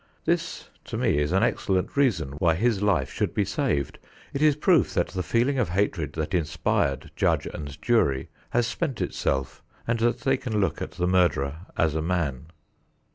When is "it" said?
4.33-4.41